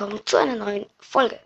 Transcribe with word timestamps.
willkommen 0.00 0.24
zu 0.24 0.38
einer 0.38 0.56
neuen 0.56 0.86
Folge. 0.98 1.38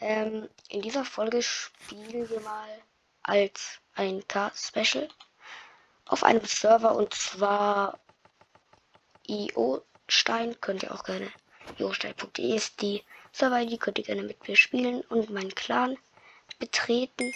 Ähm, 0.00 0.48
in 0.68 0.82
dieser 0.82 1.04
Folge 1.04 1.40
spielen 1.42 2.28
wir 2.28 2.40
mal 2.40 2.82
als 3.22 3.78
ein 3.94 4.26
K-Special 4.26 5.08
auf 6.06 6.24
einem 6.24 6.44
Server 6.44 6.96
und 6.96 7.14
zwar 7.14 8.00
io-stein. 9.28 10.60
Könnt 10.60 10.82
ihr 10.82 10.92
auch 10.92 11.04
gerne. 11.04 11.30
iostein.de 11.78 12.56
ist 12.56 12.82
die 12.82 13.04
Server-ID, 13.30 13.78
könnt 13.78 13.98
ihr 13.98 14.04
gerne 14.04 14.24
mit 14.24 14.48
mir 14.48 14.56
spielen 14.56 15.02
und 15.02 15.30
meinen 15.30 15.54
Clan 15.54 15.96
betreten. 16.58 17.32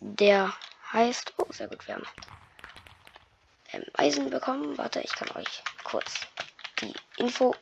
Der 0.00 0.52
heißt. 0.92 1.32
Oh, 1.38 1.46
sehr 1.48 1.68
gut, 1.68 1.88
wir 1.88 1.94
haben 1.94 2.06
ähm, 3.72 3.84
Eisen 3.94 4.28
bekommen. 4.28 4.76
Warte, 4.76 5.00
ich 5.00 5.14
kann 5.14 5.34
euch 5.40 5.62
kurz 5.84 6.20
die 6.82 6.92
Info 7.16 7.56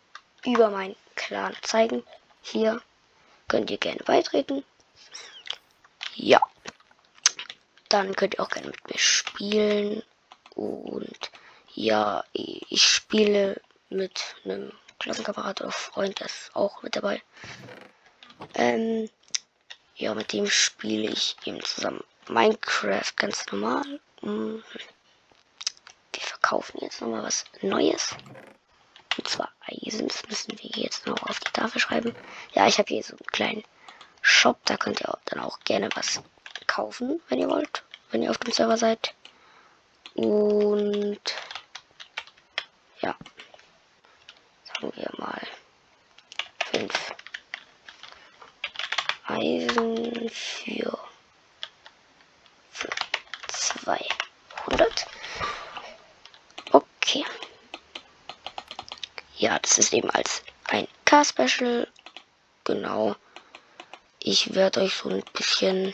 über 0.45 0.69
meinen 0.69 0.97
Clan 1.15 1.57
zeigen. 1.62 2.02
Hier 2.43 2.83
könnt 3.48 3.70
ihr 3.70 3.79
gerne 3.79 4.03
beitreten. 4.05 4.65
Ja. 6.15 6.41
Dann 7.89 8.15
könnt 8.16 8.34
ihr 8.34 8.41
auch 8.41 8.48
gerne 8.48 8.69
mit 8.69 8.91
mir 8.91 8.98
spielen. 8.98 10.03
Und 10.55 11.30
ja, 11.75 12.25
ich 12.33 12.83
spiele 12.83 13.61
mit 13.89 14.37
einem 14.45 14.73
Klassenkamerad 14.98 15.61
oder 15.61 15.73
Freund, 15.73 16.20
der 16.20 16.27
ist 16.27 16.51
auch 16.55 16.83
mit 16.83 16.97
dabei. 16.97 17.23
Ähm, 18.55 19.09
ja, 19.97 20.15
mit 20.15 20.33
dem 20.33 20.47
spiele 20.47 21.11
ich 21.11 21.37
eben 21.45 21.62
zusammen 21.62 22.03
Minecraft 22.29 23.12
ganz 23.17 23.47
normal. 23.51 24.00
Mhm. 24.20 24.62
Wir 26.12 26.22
verkaufen 26.22 26.78
jetzt 26.81 27.00
nochmal 27.00 27.25
was 27.25 27.44
Neues. 27.62 28.15
Und 29.19 29.29
zwar 29.29 29.51
Eisen. 29.61 30.09
Das 30.09 30.27
müssen 30.29 30.59
wir 30.59 30.71
jetzt 30.83 31.07
noch 31.07 31.23
auf 31.25 31.39
die 31.41 31.53
Tafel 31.53 31.81
schreiben. 31.81 32.15
Ja, 32.55 32.67
ich 32.67 32.79
habe 32.79 32.89
hier 32.89 33.03
so 33.03 33.13
einen 33.13 33.27
kleinen 33.27 33.65
Shop. 34.21 34.59
Da 34.65 34.77
könnt 34.77 35.01
ihr 35.01 35.19
dann 35.27 35.41
auch 35.41 35.61
gerne 35.61 35.89
was 35.95 36.23
kaufen, 36.67 37.21
wenn 37.29 37.39
ihr 37.39 37.49
wollt. 37.51 37.85
Wenn 38.11 38.23
ihr 38.23 38.31
auf 38.31 38.39
dem 38.39 38.53
Server 38.53 38.77
seid. 38.77 39.15
Und 40.15 41.21
ja. 43.01 43.17
Sagen 44.65 44.93
wir 44.95 45.11
mal 45.19 45.41
5 46.71 47.15
Eisen 49.27 50.29
für 50.31 50.99
200. 53.49 55.07
Okay 56.73 57.25
ja, 59.43 59.59
das 59.59 59.77
ist 59.77 59.93
eben 59.93 60.09
als 60.11 60.45
ein 60.69 60.87
K-Special. 61.05 61.89
Genau. 62.62 63.17
Ich 64.21 64.55
werde 64.55 64.83
euch 64.83 64.95
so 64.95 65.09
ein 65.09 65.25
bisschen 65.33 65.93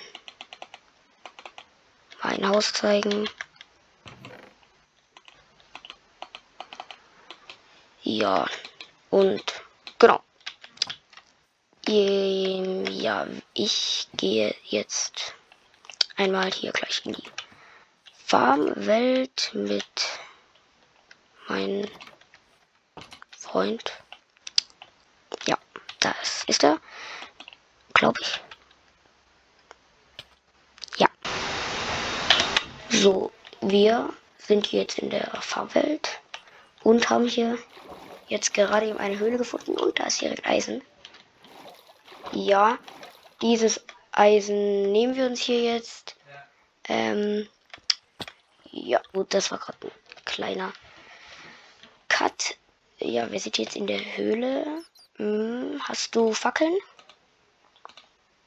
mein 2.23 2.47
Haus 2.47 2.75
zeigen. 2.75 3.27
Ja, 8.03 8.47
und 9.09 9.43
genau. 9.99 10.23
Ähm, 11.87 12.85
ja, 12.85 13.27
ich 13.55 14.09
gehe 14.13 14.55
jetzt 14.65 15.35
einmal 16.17 16.53
hier 16.53 16.73
gleich 16.73 17.01
in 17.07 17.15
die 17.15 17.31
Farmwelt 18.27 19.53
mit 19.55 20.21
meinen 21.49 21.91
Freund. 23.51 23.93
Ja, 25.47 25.57
das 26.01 26.45
ist 26.49 26.63
er. 26.65 26.79
Glaube 27.95 28.21
ich. 28.21 28.41
Ja. 30.99 31.09
So, 32.91 33.33
wir 33.63 34.13
sind 34.37 34.71
jetzt 34.71 34.99
in 34.99 35.09
der 35.09 35.31
Fahrwelt 35.41 36.21
und 36.83 37.09
haben 37.09 37.27
hier 37.27 37.59
jetzt 38.29 38.53
gerade 38.53 38.87
eben 38.87 38.99
eine 38.99 39.19
Höhle 39.19 39.39
gefunden 39.39 39.79
und 39.79 39.99
da 39.99 40.05
ist 40.05 40.21
direkt 40.21 40.47
Eisen. 40.47 40.83
Ja, 42.33 42.79
dieses 43.41 43.81
Eisen 44.13 44.93
nehmen 44.93 45.17
wir 45.17 45.25
uns 45.25 45.41
hier 45.41 45.63
jetzt. 45.63 46.17
Ähm, 46.87 47.49
ja, 48.71 49.01
gut, 49.15 49.33
das 49.33 49.51
war 49.51 49.59
gerade 49.59 49.87
ein 49.87 50.25
kleiner 50.27 50.73
Cut. 52.09 52.59
Ja, 53.01 53.31
wir 53.31 53.39
sind 53.39 53.59
jetzt 53.59 53.77
in 53.77 53.87
der 53.87 54.17
Höhle. 54.17 54.83
Hm, 55.17 55.81
hast 55.85 56.15
du 56.17 56.33
Fackeln? 56.33 56.77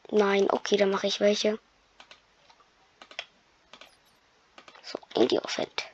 Nein, 0.10 0.50
okay, 0.50 0.76
dann 0.76 0.90
mache 0.90 1.08
ich 1.08 1.22
welche. 1.22 1.58
So, 4.84 5.00
Indie 5.16 5.40
Offend. 5.40 5.86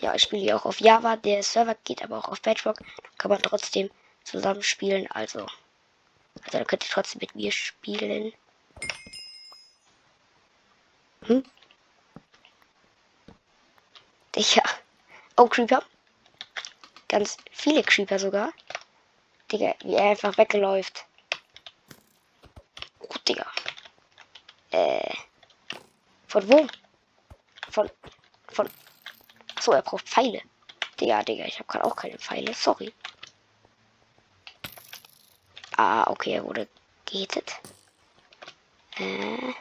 Ja, 0.00 0.14
ich 0.14 0.22
spiele 0.22 0.42
hier 0.42 0.56
auch 0.56 0.66
auf 0.66 0.80
Java. 0.80 1.16
Der 1.16 1.42
Server 1.42 1.74
geht 1.82 2.02
aber 2.02 2.18
auch 2.18 2.28
auf 2.28 2.40
Bedrock. 2.40 2.78
Kann 3.18 3.30
man 3.30 3.42
trotzdem 3.42 3.90
zusammen 4.22 4.62
spielen. 4.62 5.10
Also, 5.10 5.40
also 6.44 6.58
da 6.58 6.64
könnt 6.64 6.84
ihr 6.84 6.90
trotzdem 6.90 7.18
mit 7.20 7.34
mir 7.34 7.50
spielen. 7.50 8.32
Hm? 11.22 11.42
Ja. 14.36 14.62
Oh, 15.36 15.48
Creeper. 15.48 15.82
Ganz 17.16 17.38
viele 17.50 17.82
Creeper 17.82 18.18
sogar. 18.18 18.52
Digga, 19.50 19.74
wie 19.82 19.94
er 19.94 20.10
einfach 20.10 20.36
wegläuft. 20.36 21.06
Oh, 22.98 23.14
Digga. 23.26 23.46
Äh. 24.70 25.14
Von 26.26 26.46
wo? 26.46 26.66
Von. 27.70 27.90
Von. 28.48 28.68
So, 29.58 29.72
er 29.72 29.80
braucht 29.80 30.06
Pfeile. 30.06 30.42
Digga, 31.00 31.22
Digga, 31.22 31.46
ich 31.46 31.58
habe 31.58 31.66
gerade 31.68 31.86
auch 31.86 31.96
keine 31.96 32.18
Pfeile. 32.18 32.52
Sorry. 32.52 32.92
Ah, 35.78 36.10
okay, 36.10 36.34
er 36.34 36.44
wurde 36.44 36.68
gehittet. 37.06 37.50
Äh. 38.98 39.54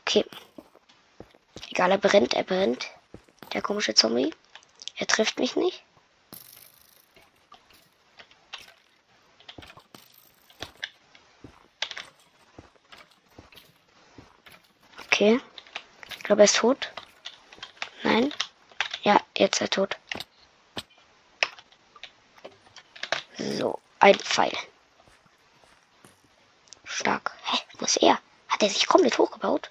Okay. 0.00 0.24
Egal, 1.70 1.92
er 1.92 1.98
brennt, 1.98 2.34
er 2.34 2.42
brennt. 2.42 2.88
Der 3.54 3.62
komische 3.62 3.94
Zombie. 3.94 4.34
Er 4.96 5.06
trifft 5.06 5.38
mich 5.38 5.54
nicht. 5.54 5.84
Okay. 15.06 15.40
Ich 16.08 16.24
glaube, 16.24 16.42
er 16.42 16.46
ist 16.46 16.56
tot. 16.56 16.90
Nein. 18.02 18.34
Ja, 19.04 19.20
jetzt 19.36 19.60
er 19.60 19.70
tot. 19.70 19.96
So, 23.38 23.78
ein 24.00 24.18
Pfeil. 24.18 24.56
Stark. 26.84 27.32
Hä, 27.44 27.58
wo 27.78 27.84
ist 27.84 28.02
er? 28.02 28.18
Hat 28.48 28.62
er 28.62 28.70
sich 28.70 28.86
komplett 28.86 29.18
hochgebaut? 29.18 29.70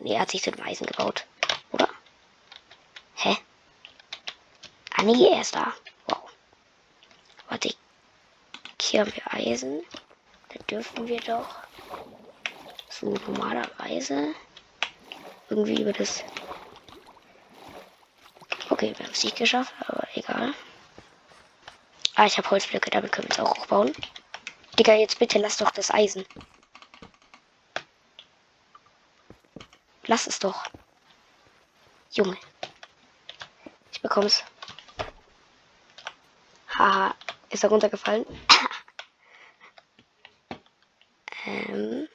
Nee, 0.00 0.14
er 0.14 0.20
hat 0.20 0.30
sich 0.30 0.42
zu 0.42 0.50
dem 0.50 0.64
Eisen 0.64 0.86
gebaut. 0.86 1.24
Oder? 1.72 1.88
Hä? 3.16 3.36
Ah, 4.96 5.02
nee, 5.02 5.28
er 5.28 5.40
ist 5.40 5.54
da. 5.54 5.72
Wow. 6.06 6.30
Warte. 7.48 7.74
Hier 8.80 9.00
haben 9.00 9.12
wir 9.14 9.34
Eisen. 9.34 9.82
Da 10.48 10.58
dürfen 10.64 11.06
wir 11.06 11.20
doch 11.20 11.56
so 12.88 13.14
normalerweise 13.26 14.34
irgendwie 15.50 15.82
über 15.82 15.92
das. 15.92 16.24
Okay, 18.70 18.94
wir 18.96 19.04
haben 19.04 19.12
es 19.12 19.24
nicht 19.24 19.36
geschafft, 19.36 19.74
aber 19.86 20.06
egal. 20.14 20.54
Ah, 22.14 22.26
ich 22.26 22.36
habe 22.36 22.50
Holzblöcke, 22.50 22.90
damit 22.90 23.12
können 23.12 23.28
wir 23.28 23.32
es 23.32 23.40
auch 23.40 23.56
hochbauen. 23.56 23.92
Digga, 24.78 24.94
jetzt 24.94 25.18
bitte 25.18 25.38
lass 25.38 25.56
doch 25.56 25.70
das 25.70 25.90
Eisen. 25.90 26.24
Lass 30.08 30.26
es 30.26 30.38
doch. 30.38 30.64
Junge. 32.12 32.38
Ich 33.92 34.00
bekomm's. 34.00 34.42
Haha. 36.78 37.14
Ist 37.50 37.62
er 37.62 37.70
runtergefallen? 37.70 38.24
ähm. 41.44 42.08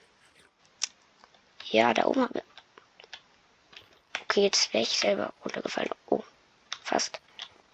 Ja, 1.69 1.93
da 1.93 2.05
oben 2.05 2.23
haben 2.23 2.33
wir. 2.33 2.43
Okay, 4.23 4.41
jetzt 4.41 4.73
wäre 4.73 4.83
ich 4.83 4.97
selber 4.97 5.31
runtergefallen. 5.45 5.89
Oh, 6.07 6.23
fast. 6.83 7.21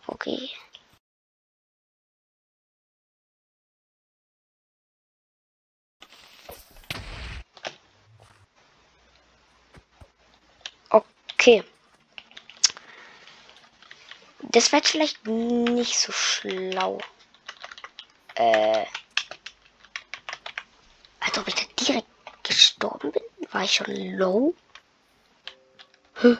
Okay. 0.08 0.50
Okay. 11.40 11.64
Das 14.42 14.74
wird 14.74 14.86
vielleicht 14.86 15.26
nicht 15.26 15.98
so 15.98 16.12
schlau. 16.12 17.00
Äh. 18.36 18.86
Als 21.22 21.38
ob 21.38 21.48
ich 21.48 21.56
da 21.56 21.62
direkt 21.80 22.08
gestorben 22.44 23.14
bin. 23.14 23.24
War 23.52 23.64
ich 23.64 23.72
schon 23.72 24.18
low? 24.18 24.54
Huh. 26.22 26.36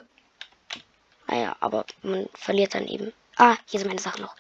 Naja, 1.28 1.56
aber 1.62 1.86
man 2.02 2.28
verliert 2.34 2.76
dann 2.76 2.86
eben. 2.86 3.14
Ah, 3.38 3.56
hier 3.68 3.80
sind 3.80 3.88
meine 3.88 4.02
Sachen 4.02 4.24
noch. 4.24 4.36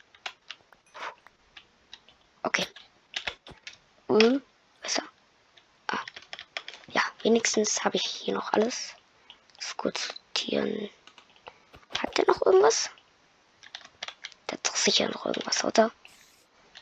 Okay. 2.44 2.68
Mhm. 4.10 4.42
Besser. 4.82 5.04
Ah. 5.88 6.04
Ja, 6.92 7.04
wenigstens 7.22 7.82
habe 7.86 7.96
ich 7.96 8.04
hier 8.04 8.34
noch 8.34 8.52
alles. 8.52 8.94
Das 9.56 9.78
kurz 9.78 10.19
sortieren. 10.50 10.90
Hat 11.98 12.18
der 12.18 12.26
noch 12.28 12.46
irgendwas? 12.46 12.90
Der 14.48 14.58
hat 14.58 14.68
doch 14.68 14.76
sicher 14.76 15.10
noch 15.10 15.26
irgendwas, 15.26 15.64
oder? 15.64 15.92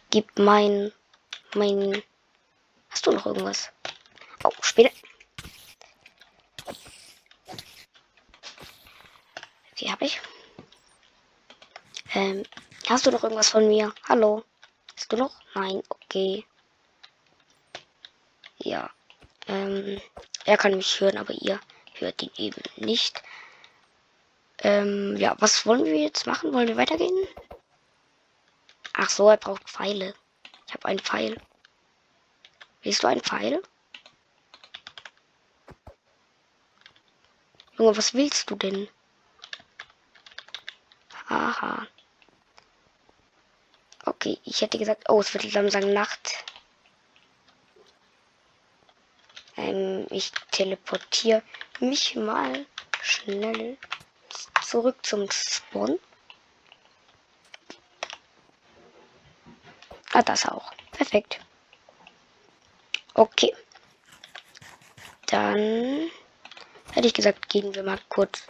Gib 0.10 0.38
mein. 0.40 0.92
mein. 1.54 2.04
Hast 2.90 3.06
du 3.06 3.12
noch 3.12 3.26
irgendwas? 3.26 3.70
Oh, 4.44 4.52
später. 4.62 4.92
Wie 9.76 9.92
habe 9.92 10.06
ich? 10.06 10.20
Ähm, 12.14 12.44
hast 12.88 13.06
du 13.06 13.12
noch 13.12 13.24
irgendwas 13.24 13.50
von 13.50 13.68
mir? 13.68 13.94
Hallo? 14.08 14.44
Hast 14.96 15.12
du 15.12 15.18
noch? 15.18 15.36
Nein, 15.54 15.84
okay. 15.90 16.46
Ja. 18.58 18.90
Ähm, 19.48 20.02
er 20.46 20.58
kann 20.58 20.76
mich 20.76 21.00
hören, 21.00 21.18
aber 21.18 21.34
ihr 21.34 21.60
hört 22.00 22.22
ihn 22.22 22.32
eben 22.38 22.62
nicht. 22.78 23.22
Ähm, 24.60 25.16
ja, 25.18 25.36
was 25.40 25.66
wollen 25.66 25.86
wir 25.86 25.98
jetzt 25.98 26.26
machen? 26.26 26.54
Wollen 26.54 26.68
wir 26.68 26.78
weitergehen? 26.78 27.16
Ach 28.94 29.10
so, 29.10 29.30
er 29.30 29.38
braucht 29.38 29.70
Pfeile. 29.70 30.16
Ich 30.68 30.74
habe 30.74 30.86
einen 30.86 31.00
Pfeil. 31.00 31.38
Willst 32.82 33.04
du 33.04 33.08
einen 33.08 33.22
Pfeil? 33.22 33.62
Junge, 37.78 37.96
was 37.96 38.14
willst 38.16 38.50
du 38.50 38.56
denn? 38.56 38.88
Aha. 41.28 41.86
Okay, 44.06 44.40
ich 44.46 44.62
hätte 44.62 44.80
gesagt, 44.80 45.10
oh, 45.10 45.20
es 45.20 45.34
wird 45.34 45.54
langsam 45.54 45.94
Nacht. 45.94 46.46
Ähm, 49.58 50.08
ich 50.10 50.32
teleportiere 50.52 51.44
mich 51.80 52.16
mal 52.16 52.66
schnell 53.02 53.78
zurück 54.68 54.98
zum 55.06 55.30
Spawn. 55.32 55.98
Ah, 60.12 60.22
das 60.22 60.46
auch. 60.46 60.74
Perfekt. 60.92 61.40
Okay. 63.14 63.56
Dann 65.28 66.10
hätte 66.92 67.08
ich 67.08 67.14
gesagt, 67.14 67.50
gehen 67.50 67.74
wir 67.76 67.84
mal 67.84 68.00
kurz 68.10 68.44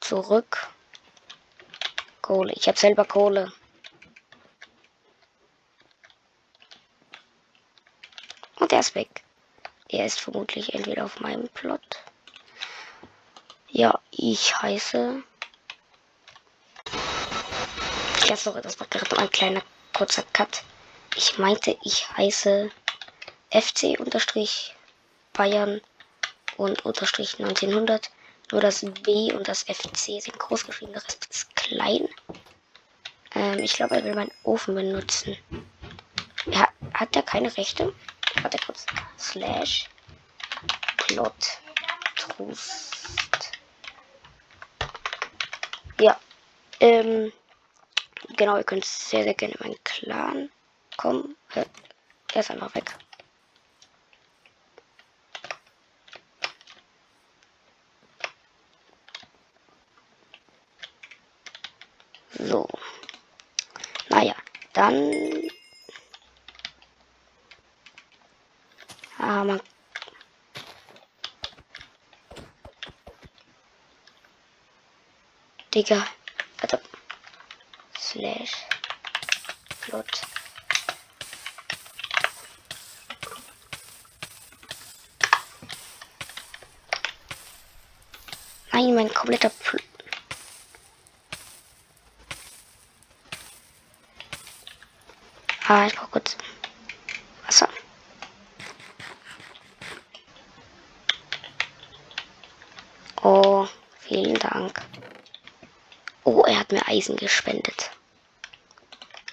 zurück. 0.00 0.68
Kohle. 2.20 2.52
Ich 2.54 2.66
habe 2.66 2.78
selber 2.78 3.04
Kohle. 3.04 3.52
Und 8.56 8.72
er 8.72 8.80
ist 8.80 8.94
weg. 8.94 9.22
Er 9.88 10.06
ist 10.06 10.20
vermutlich 10.20 10.74
entweder 10.74 11.04
auf 11.04 11.20
meinem 11.20 11.48
Plot. 11.48 12.04
Ja, 13.68 14.00
ich 14.10 14.60
heiße. 14.60 15.22
Ja, 18.30 18.36
sorry, 18.36 18.62
das 18.62 18.78
war 18.78 18.86
gerade 18.86 19.18
ein 19.18 19.28
kleiner 19.28 19.60
kurzer 19.92 20.22
Cut. 20.32 20.62
Ich 21.16 21.38
meinte, 21.38 21.76
ich 21.82 22.08
heiße 22.16 22.70
FC 23.50 23.98
unterstrich 23.98 24.76
Bayern 25.32 25.80
und 26.56 26.84
unterstrich 26.84 27.40
1900. 27.40 28.08
Nur 28.52 28.60
das 28.60 28.86
B 29.02 29.32
und 29.32 29.48
das 29.48 29.64
FC 29.64 30.22
sind 30.22 30.38
groß 30.38 30.64
geschrieben, 30.64 30.92
der 30.92 31.04
Rest 31.04 31.26
ist 31.28 31.56
klein. 31.56 32.08
Ähm, 33.34 33.58
ich 33.58 33.72
glaube, 33.72 33.96
er 33.96 34.04
will 34.04 34.14
meinen 34.14 34.30
Ofen 34.44 34.76
benutzen. 34.76 35.36
Ja, 36.52 36.68
hat 36.94 37.16
er 37.16 37.22
keine 37.22 37.56
Rechte? 37.56 37.92
Warte 38.42 38.58
kurz. 38.64 38.86
Slash 39.18 39.90
Plot 40.98 41.58
Trust. 42.14 43.58
Ja. 45.98 46.16
Ähm, 46.78 47.32
genau, 48.40 48.56
ihr 48.56 48.64
könnt 48.64 48.86
sehr, 48.86 49.22
sehr 49.22 49.34
gerne 49.34 49.52
in 49.52 49.60
meinen 49.60 49.84
Clan 49.84 50.50
kommen. 50.96 51.36
Äh, 51.54 51.66
er 52.32 52.40
ist 52.40 52.50
einfach 52.50 52.74
weg. 52.74 52.96
So. 62.38 62.66
Naja, 64.08 64.34
dann. 64.72 65.12
Ah, 69.18 69.44
man. 69.44 69.60
Digga. 75.74 76.06
Slash. 78.20 78.52
Plot. 79.80 80.20
Nein, 88.72 88.94
mein 88.94 89.14
kompletter 89.14 89.48
Plot. 89.48 89.82
Ah, 95.66 95.86
ich 95.86 95.94
brauche 95.94 96.10
kurz 96.10 96.36
Wasser. 97.46 97.70
Oh, 103.22 103.66
vielen 103.98 104.34
Dank. 104.34 104.82
Oh, 106.24 106.42
er 106.42 106.58
hat 106.58 106.70
mir 106.70 106.86
Eisen 106.86 107.16
gespendet. 107.16 107.90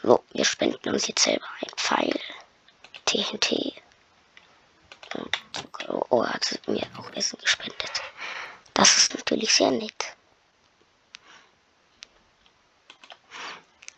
So, 0.07 0.23
wir 0.31 0.45
spenden 0.45 0.93
uns 0.93 1.05
jetzt 1.07 1.23
selber 1.25 1.45
ein 1.59 1.69
Pfeil. 1.75 2.17
TNT. 3.03 3.73
oh, 5.89 6.21
er 6.21 6.33
hat 6.33 6.61
mir 6.65 6.87
auch 6.97 7.11
Essen 7.11 7.37
gespendet. 7.39 7.91
Das 8.73 8.95
ist 8.95 9.15
natürlich 9.15 9.53
sehr 9.53 9.69
nett. 9.69 10.15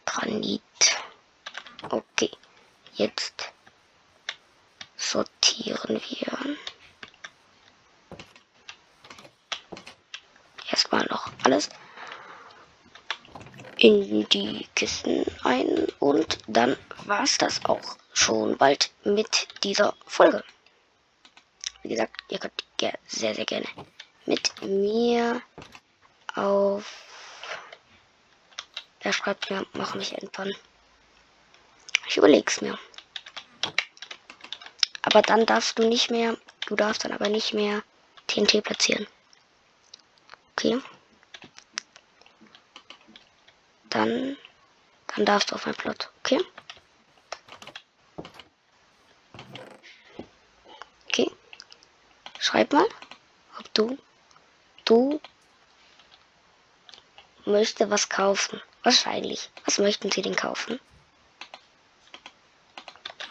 Granit. 0.05 0.63
Okay, 1.91 2.31
jetzt 2.95 3.51
sortieren 4.97 6.01
wir 6.09 6.57
erstmal 10.71 11.05
noch 11.05 11.31
alles 11.43 11.69
in 13.79 14.27
die 14.29 14.67
Kisten 14.75 15.25
ein 15.43 15.87
und 15.99 16.37
dann 16.47 16.77
war 17.05 17.23
es 17.23 17.37
das 17.37 17.63
auch 17.65 17.97
schon 18.13 18.57
bald 18.57 18.91
mit 19.05 19.47
dieser 19.63 19.95
Folge. 20.05 20.43
Wie 21.81 21.89
gesagt, 21.89 22.17
ihr 22.27 22.39
könnt 22.39 22.65
sehr, 23.07 23.33
sehr 23.35 23.45
gerne 23.45 23.67
mit 24.25 24.51
mir 24.61 25.41
auf. 26.35 26.85
Er 28.99 29.13
schreibt 29.13 29.49
mir, 29.49 29.65
mach 29.73 29.95
mich 29.95 30.13
entpannen. 30.13 30.55
Ich 32.07 32.17
überleg's 32.17 32.61
mir. 32.61 32.77
Aber 35.03 35.21
dann 35.21 35.45
darfst 35.45 35.79
du 35.79 35.87
nicht 35.87 36.11
mehr, 36.11 36.37
du 36.67 36.75
darfst 36.75 37.05
dann 37.05 37.13
aber 37.13 37.29
nicht 37.29 37.53
mehr 37.53 37.81
TNT 38.27 38.61
platzieren. 38.61 39.07
Okay. 40.51 40.81
Dann, 43.99 44.37
dann 45.07 45.25
darfst 45.25 45.51
du 45.51 45.55
auf 45.55 45.65
mein 45.65 45.75
Plot. 45.75 46.09
Okay. 46.19 46.39
Okay. 51.07 51.29
Schreib 52.39 52.71
mal, 52.71 52.87
ob 53.59 53.73
du, 53.73 53.97
du 54.85 55.19
möchte 57.43 57.89
was 57.89 58.07
kaufen. 58.07 58.61
Wahrscheinlich. 58.83 59.49
Was 59.65 59.79
möchten 59.79 60.09
sie 60.09 60.21
denn 60.21 60.37
kaufen? 60.37 60.79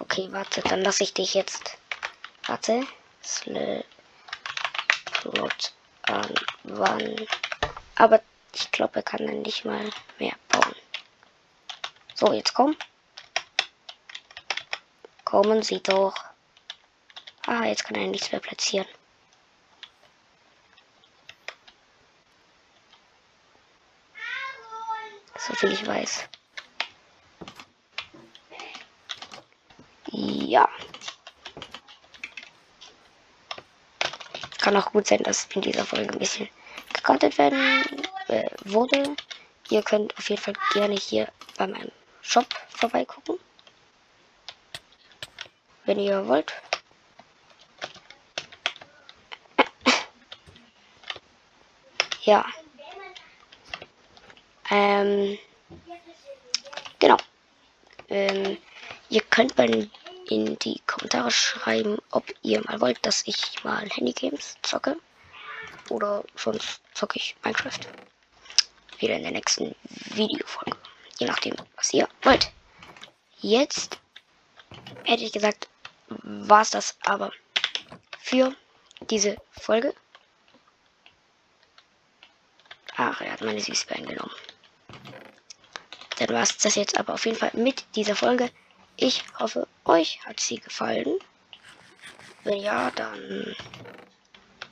Okay, 0.00 0.28
warte, 0.32 0.60
dann 0.60 0.82
lasse 0.82 1.02
ich 1.02 1.14
dich 1.14 1.32
jetzt. 1.32 1.78
Warte. 2.46 2.86
Slot 3.22 3.72
an 6.02 6.34
wann. 6.64 7.26
Aber 7.94 8.20
ich 8.60 8.70
glaube, 8.72 8.96
er 8.96 9.02
kann 9.02 9.26
dann 9.26 9.42
nicht 9.42 9.64
mal 9.64 9.90
mehr 10.18 10.34
bauen. 10.48 10.74
So, 12.14 12.32
jetzt 12.32 12.54
komm. 12.54 12.76
Kommen 15.24 15.62
Sie 15.62 15.80
doch. 15.82 16.14
Ah, 17.46 17.64
jetzt 17.64 17.84
kann 17.84 17.96
er 17.96 18.06
nichts 18.06 18.32
mehr 18.32 18.40
platzieren. 18.40 18.86
So 25.38 25.54
viel 25.54 25.72
ich 25.72 25.86
weiß. 25.86 26.28
Ja. 30.10 30.68
Kann 34.60 34.76
auch 34.76 34.92
gut 34.92 35.06
sein, 35.06 35.22
dass 35.22 35.46
in 35.54 35.62
dieser 35.62 35.86
Folge 35.86 36.12
ein 36.12 36.18
bisschen 36.18 36.48
gekartet 37.08 37.38
werden 37.38 37.58
äh, 38.28 38.50
wurde. 38.66 39.16
Ihr 39.70 39.82
könnt 39.82 40.14
auf 40.18 40.28
jeden 40.28 40.42
Fall 40.42 40.52
gerne 40.74 40.94
hier 40.94 41.26
bei 41.56 41.66
meinem 41.66 41.90
Shop 42.20 42.44
vorbeigucken. 42.68 43.38
Wenn 45.86 45.98
ihr 45.98 46.28
wollt. 46.28 46.52
ja. 52.24 52.44
Ähm, 54.70 55.38
genau. 56.98 57.16
Ähm, 58.10 58.58
ihr 59.08 59.22
könnt 59.22 59.56
mal 59.56 59.88
in 60.28 60.58
die 60.58 60.82
Kommentare 60.86 61.30
schreiben, 61.30 61.96
ob 62.10 62.26
ihr 62.42 62.62
mal 62.64 62.82
wollt, 62.82 62.98
dass 63.06 63.26
ich 63.26 63.64
mal 63.64 63.88
Handygames 63.88 64.58
zocke. 64.60 64.98
Oder 65.88 66.22
sonst 66.36 66.82
zocke 66.98 67.18
ich 67.18 67.36
Minecraft. 67.44 67.78
Wieder 68.98 69.14
in 69.14 69.22
der 69.22 69.32
nächsten 69.32 69.74
Videofolge. 70.14 70.76
Je 71.18 71.26
nachdem, 71.26 71.54
was 71.76 71.94
ihr 71.94 72.08
wollt. 72.22 72.50
Jetzt 73.40 73.98
hätte 75.04 75.22
ich 75.22 75.32
gesagt, 75.32 75.68
war 76.08 76.62
es 76.62 76.70
das 76.70 76.96
aber 77.04 77.32
für 78.18 78.54
diese 79.10 79.36
Folge. 79.52 79.94
Ach, 82.96 83.20
er 83.20 83.32
hat 83.32 83.42
meine 83.42 83.60
Süßbein 83.60 84.04
genommen. 84.06 84.34
Dann 86.18 86.30
war 86.30 86.42
es 86.42 86.56
das 86.56 86.74
jetzt 86.74 86.98
aber 86.98 87.14
auf 87.14 87.26
jeden 87.26 87.38
Fall 87.38 87.52
mit 87.54 87.84
dieser 87.94 88.16
Folge. 88.16 88.50
Ich 88.96 89.22
hoffe, 89.38 89.68
euch 89.84 90.18
hat 90.26 90.40
sie 90.40 90.58
gefallen. 90.58 91.20
Wenn 92.42 92.58
ja, 92.58 92.90
dann 92.90 93.54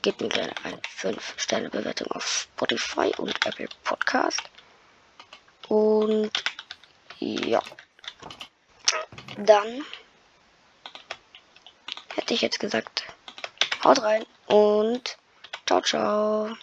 gebt 0.07 0.21
mir 0.21 0.29
gerne 0.29 0.53
eine 0.63 0.79
5-Sterne-Bewertung 1.01 2.09
auf 2.11 2.47
Spotify 2.53 3.11
und 3.17 3.45
Apple 3.45 3.67
Podcast. 3.83 4.41
Und 5.67 6.31
ja, 7.19 7.61
dann 9.35 9.83
hätte 12.15 12.33
ich 12.33 12.39
jetzt 12.39 12.61
gesagt, 12.61 13.03
haut 13.83 14.01
rein 14.01 14.25
und 14.45 15.17
ciao, 15.65 15.81
ciao. 15.81 16.55